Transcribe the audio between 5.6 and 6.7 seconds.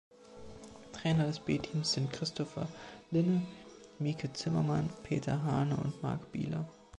und Marc Bieler.